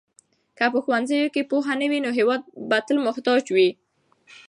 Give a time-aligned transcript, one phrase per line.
[0.57, 3.69] که په ښوونځیو کې پوهه نه وي نو هېواد به تل محتاج وي.